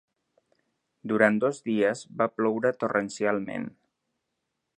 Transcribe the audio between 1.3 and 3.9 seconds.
dos dies va ploure torrencialment